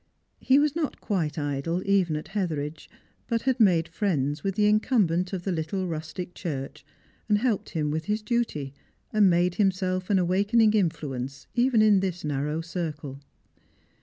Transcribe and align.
He 0.39 0.57
was 0.57 0.75
not 0.75 0.99
quite 0.99 1.37
idle 1.37 1.83
even 1.87 2.15
at 2.15 2.29
Hetheridge, 2.29 2.89
but 3.27 3.43
had 3.43 3.59
made 3.59 3.87
friends 3.87 4.43
with 4.43 4.55
the 4.55 4.65
incumbent 4.65 5.31
of 5.31 5.43
the 5.43 5.51
little 5.51 5.85
rustic 5.87 6.33
church 6.33 6.83
and 7.29 7.37
helped 7.37 7.69
him 7.77 7.91
with 7.91 8.05
his 8.05 8.23
duty, 8.23 8.73
and 9.13 9.29
made 9.29 9.53
himself 9.61 10.09
an 10.09 10.17
awakening 10.17 10.73
influence 10.73 11.45
even 11.53 11.83
in 11.83 11.99
this 11.99 12.23
narrow 12.23 12.61
circle. 12.61 13.19